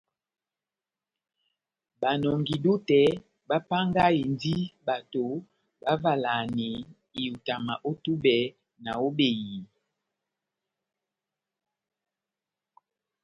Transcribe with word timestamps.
Banɔngi-dútɛ 2.01 2.99
bapángahindi 3.49 4.55
bato 4.87 5.25
bavalahani 5.83 6.69
ihutama 7.21 7.73
ó 7.89 7.91
túbɛ 8.03 8.37
ná 8.83 8.91
ó 9.05 9.07
behiyi. 9.17 9.59